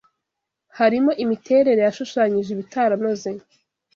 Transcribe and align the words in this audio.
harimo 0.77 1.11
imiterere 1.23 1.81
yashushanyije 1.87 2.49
ibitaranoze 2.51 3.29